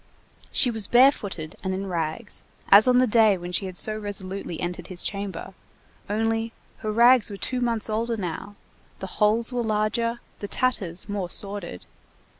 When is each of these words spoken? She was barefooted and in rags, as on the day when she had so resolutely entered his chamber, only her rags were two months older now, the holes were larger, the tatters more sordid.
She 0.51 0.71
was 0.71 0.87
barefooted 0.87 1.57
and 1.63 1.75
in 1.75 1.85
rags, 1.85 2.41
as 2.69 2.87
on 2.87 2.97
the 2.97 3.05
day 3.05 3.37
when 3.37 3.51
she 3.51 3.67
had 3.67 3.77
so 3.77 3.95
resolutely 3.99 4.59
entered 4.59 4.87
his 4.87 5.03
chamber, 5.03 5.53
only 6.09 6.53
her 6.77 6.91
rags 6.91 7.29
were 7.29 7.37
two 7.37 7.61
months 7.61 7.87
older 7.87 8.17
now, 8.17 8.55
the 8.97 9.05
holes 9.21 9.53
were 9.53 9.61
larger, 9.61 10.19
the 10.39 10.47
tatters 10.47 11.07
more 11.07 11.29
sordid. 11.29 11.85